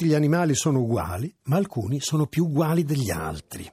[0.00, 3.70] tutti gli animali sono uguali, ma alcuni sono più uguali degli altri.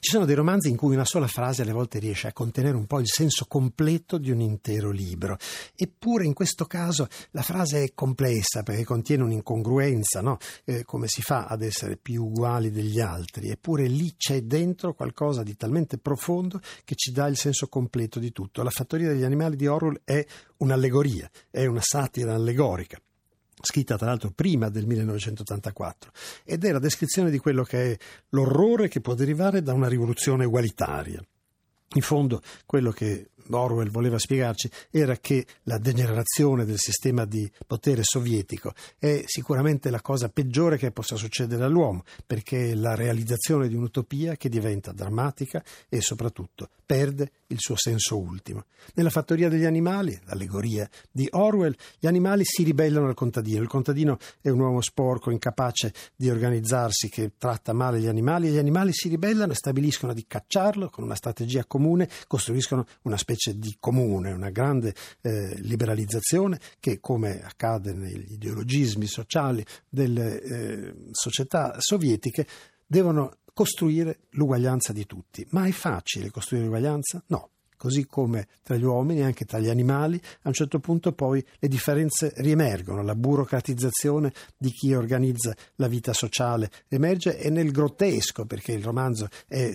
[0.00, 2.86] Ci sono dei romanzi in cui una sola frase alle volte riesce a contenere un
[2.86, 5.36] po' il senso completo di un intero libro.
[5.76, 10.38] Eppure in questo caso la frase è complessa perché contiene un'incongruenza, no?
[10.64, 13.48] eh, come si fa ad essere più uguali degli altri?
[13.48, 18.32] Eppure lì c'è dentro qualcosa di talmente profondo che ci dà il senso completo di
[18.32, 18.64] tutto.
[18.64, 20.26] La fattoria degli animali di Orwell è
[20.56, 23.00] un'allegoria, è una satira allegorica
[23.62, 26.10] scritta tra l'altro prima del 1984,
[26.44, 27.96] ed è la descrizione di quello che è
[28.30, 31.22] l'orrore che può derivare da una rivoluzione ugualitaria.
[31.94, 38.02] In fondo, quello che Orwell voleva spiegarci era che la degenerazione del sistema di potere
[38.04, 43.74] sovietico è sicuramente la cosa peggiore che possa succedere all'uomo, perché è la realizzazione di
[43.74, 48.64] un'utopia che diventa drammatica e soprattutto perde il suo senso ultimo.
[48.94, 53.62] Nella fattoria degli animali, l'allegoria di Orwell, gli animali si ribellano al contadino.
[53.62, 58.50] Il contadino è un uomo sporco, incapace di organizzarsi, che tratta male gli animali e
[58.50, 63.41] gli animali si ribellano e stabiliscono di cacciarlo con una strategia comune, costruiscono una specie
[63.42, 70.94] specie di comune, una grande eh, liberalizzazione che, come accade negli ideologismi sociali delle eh,
[71.10, 72.46] società sovietiche,
[72.86, 75.44] devono costruire l'uguaglianza di tutti.
[75.50, 77.22] Ma è facile costruire l'uguaglianza?
[77.26, 77.48] No
[77.82, 81.66] così come tra gli uomini, anche tra gli animali, a un certo punto poi le
[81.66, 88.70] differenze riemergono, la burocratizzazione di chi organizza la vita sociale emerge e nel grottesco, perché
[88.70, 89.72] il romanzo è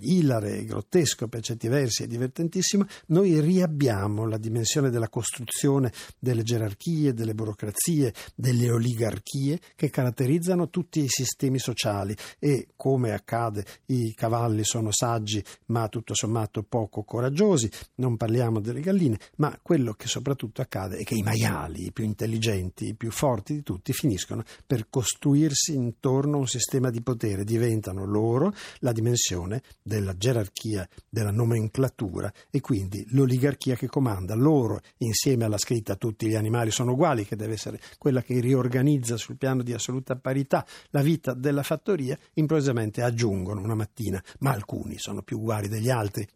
[0.00, 7.12] ilare, grottesco per certi versi e divertentissimo, noi riabbiamo la dimensione della costruzione delle gerarchie,
[7.12, 14.64] delle burocrazie, delle oligarchie che caratterizzano tutti i sistemi sociali e come accade i cavalli
[14.64, 20.62] sono saggi ma tutto sommato poco coraggiosi, non parliamo delle galline, ma quello che soprattutto
[20.62, 24.86] accade è che i maiali, i più intelligenti, i più forti di tutti finiscono per
[24.88, 32.32] costruirsi intorno a un sistema di potere, diventano loro la dimensione della gerarchia, della nomenclatura
[32.50, 34.34] e quindi l'oligarchia che comanda.
[34.34, 39.16] Loro, insieme alla scritta tutti gli animali sono uguali, che deve essere quella che riorganizza
[39.16, 44.98] sul piano di assoluta parità la vita della fattoria, improvvisamente aggiungono una mattina, ma alcuni
[44.98, 46.26] sono più uguali degli altri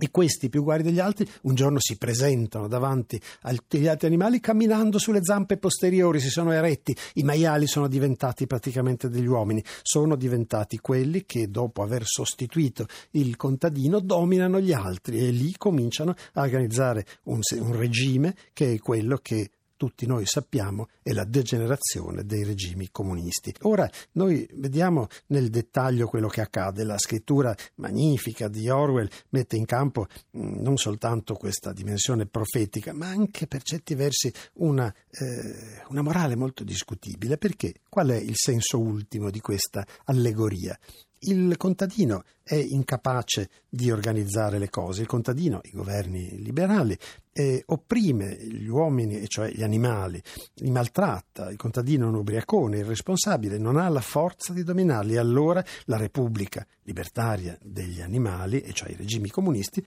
[0.00, 4.98] e questi, più uguali degli altri, un giorno si presentano davanti agli altri animali camminando
[4.98, 6.96] sulle zampe posteriori, si sono eretti.
[7.14, 13.36] I maiali sono diventati praticamente degli uomini, sono diventati quelli che dopo aver sostituito il
[13.36, 19.18] contadino dominano gli altri e lì cominciano a organizzare un, un regime che è quello
[19.20, 23.54] che tutti noi sappiamo è la degenerazione dei regimi comunisti.
[23.62, 26.84] Ora noi vediamo nel dettaglio quello che accade.
[26.84, 33.06] La scrittura magnifica di Orwell mette in campo mm, non soltanto questa dimensione profetica, ma
[33.06, 37.38] anche per certi versi una, eh, una morale molto discutibile.
[37.38, 37.76] Perché?
[37.88, 40.78] Qual è il senso ultimo di questa allegoria?
[41.22, 46.96] Il contadino è incapace di organizzare le cose, il contadino, i governi liberali,
[47.30, 50.22] eh, opprime gli uomini, cioè gli animali,
[50.54, 55.18] li maltratta, il contadino è un ubriacone, irresponsabile, non ha la forza di dominarli.
[55.18, 59.84] Allora la Repubblica libertaria degli animali, e cioè i regimi comunisti,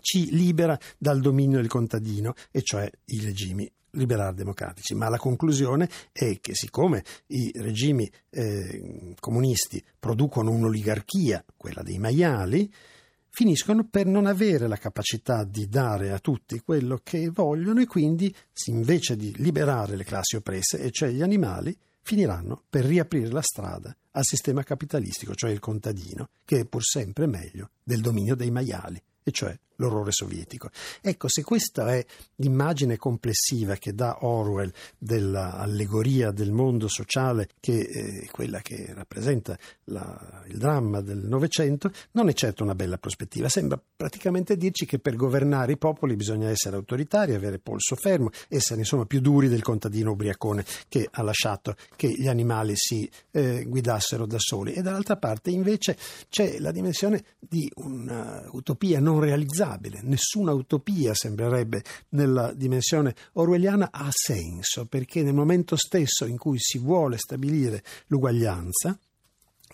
[0.00, 5.88] ci libera dal dominio del contadino, e cioè i regimi liberal democratici, ma la conclusione
[6.12, 12.72] è che siccome i regimi eh, comunisti producono un'oligarchia, quella dei maiali,
[13.30, 18.32] finiscono per non avere la capacità di dare a tutti quello che vogliono e quindi
[18.66, 23.96] invece di liberare le classi oppresse, e cioè gli animali, finiranno per riaprire la strada
[24.12, 29.02] al sistema capitalistico, cioè il contadino, che è pur sempre meglio del dominio dei maiali,
[29.22, 30.70] e cioè l'orrore sovietico.
[31.00, 32.04] Ecco, se questa è
[32.36, 40.42] l'immagine complessiva che dà Orwell dell'allegoria del mondo sociale, che è quella che rappresenta la,
[40.46, 43.48] il dramma del Novecento, non è certo una bella prospettiva.
[43.48, 48.80] Sembra praticamente dirci che per governare i popoli bisogna essere autoritari, avere polso fermo, essere
[48.80, 54.26] insomma più duri del contadino ubriacone che ha lasciato che gli animali si eh, guidassero
[54.26, 54.72] da soli.
[54.72, 55.96] E dall'altra parte invece
[56.28, 64.08] c'è la dimensione di un'utopia non realizzata realizzabile, nessuna utopia sembrerebbe nella dimensione orwelliana ha
[64.10, 68.98] senso, perché nel momento stesso in cui si vuole stabilire l'uguaglianza,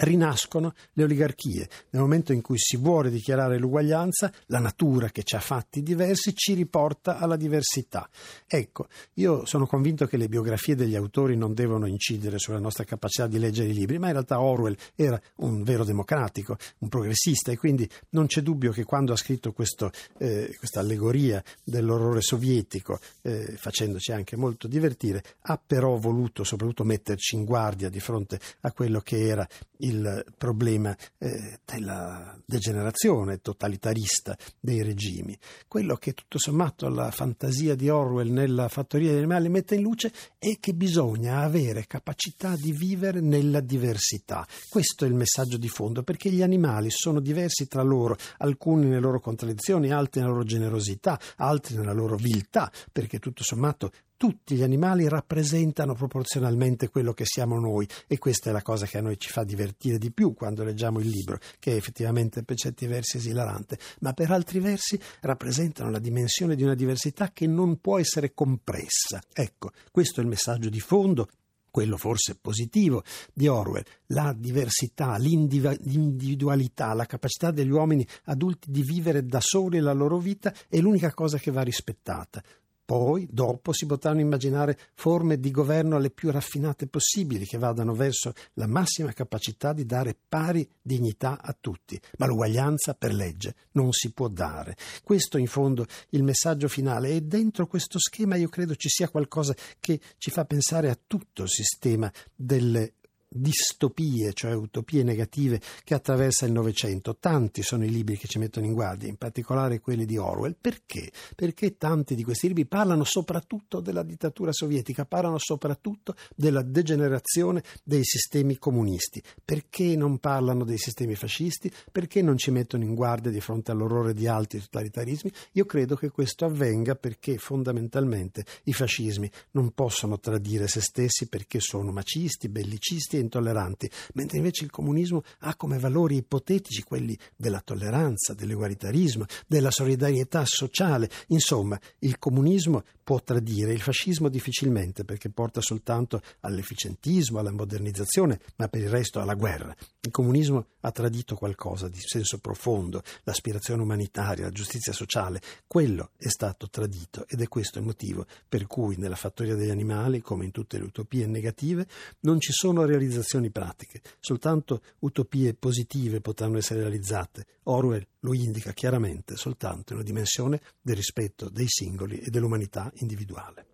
[0.00, 1.69] rinascono le oligarchie.
[1.91, 6.35] Nel momento in cui si vuole dichiarare l'uguaglianza, la natura che ci ha fatti diversi
[6.35, 8.08] ci riporta alla diversità.
[8.47, 13.26] Ecco, io sono convinto che le biografie degli autori non devono incidere sulla nostra capacità
[13.26, 17.56] di leggere i libri, ma in realtà Orwell era un vero democratico, un progressista e
[17.56, 23.55] quindi non c'è dubbio che quando ha scritto questo, eh, questa allegoria dell'orrore sovietico, eh,
[23.56, 29.00] facendoci anche molto divertire, ha però voluto soprattutto metterci in guardia di fronte a quello
[29.00, 29.47] che era
[29.90, 35.38] il problema eh, della degenerazione totalitarista dei regimi.
[35.69, 40.12] Quello che tutto sommato la fantasia di Orwell nella fattoria degli animali mette in luce
[40.38, 44.46] è che bisogna avere capacità di vivere nella diversità.
[44.69, 49.00] Questo è il messaggio di fondo, perché gli animali sono diversi tra loro, alcuni nelle
[49.00, 53.90] loro contraddizioni, altri nella loro generosità, altri nella loro viltà, perché tutto sommato
[54.20, 58.99] tutti gli animali rappresentano proporzionalmente quello che siamo noi e questa è la cosa che
[58.99, 62.58] a noi ci fa divertire di più quando leggiamo il libro, che è effettivamente per
[62.58, 67.81] certi versi esilarante, ma per altri versi rappresentano la dimensione di una diversità che non
[67.81, 69.22] può essere compressa.
[69.32, 71.26] Ecco, questo è il messaggio di fondo
[71.70, 73.02] quello forse positivo
[73.32, 79.94] di Orwell, la diversità, l'individualità, la capacità degli uomini adulti di vivere da soli la
[79.94, 82.43] loro vita è l'unica cosa che va rispettata.
[82.90, 88.32] Poi, dopo, si potranno immaginare forme di governo le più raffinate possibili, che vadano verso
[88.54, 92.00] la massima capacità di dare pari dignità a tutti.
[92.19, 94.76] Ma l'uguaglianza per legge non si può dare.
[95.04, 97.10] Questo, in fondo, il messaggio finale.
[97.10, 101.44] E dentro questo schema io credo ci sia qualcosa che ci fa pensare a tutto
[101.44, 102.94] il sistema delle
[103.32, 107.17] distopie, cioè utopie negative che attraversa il Novecento.
[107.17, 110.56] Tanti sono i libri che ci mettono in guardia, in particolare quelli di Orwell.
[110.61, 111.12] Perché?
[111.37, 118.03] Perché tanti di questi libri parlano soprattutto della dittatura sovietica, parlano soprattutto della degenerazione dei
[118.05, 119.23] sistemi comunisti.
[119.44, 121.73] Perché non parlano dei sistemi fascisti?
[121.93, 125.33] Perché non ci mettono in guardia di fronte all'orrore di altri totalitarismi?
[125.53, 131.61] Io credo che questo avvenga perché fondamentalmente i fascismi non possono tradire se stessi perché
[131.61, 138.34] sono macisti, bellicisti intolleranti, mentre invece il comunismo ha come valori ipotetici quelli della tolleranza,
[138.34, 141.08] dell'egualitarismo, della solidarietà sociale.
[141.28, 148.69] Insomma, il comunismo può tradire, il fascismo difficilmente perché porta soltanto all'efficientismo, alla modernizzazione, ma
[148.69, 149.75] per il resto alla guerra.
[150.00, 156.28] Il comunismo ha tradito qualcosa di senso profondo, l'aspirazione umanitaria, la giustizia sociale, quello è
[156.28, 160.52] stato tradito ed è questo il motivo per cui nella fattoria degli animali, come in
[160.52, 161.87] tutte le utopie negative,
[162.20, 167.47] non ci sono realizzazioni realizzazioni pratiche, soltanto utopie positive potranno essere realizzate.
[167.65, 173.71] Orwell lo indica chiaramente soltanto in una dimensione del rispetto dei singoli e dell'umanità individuale.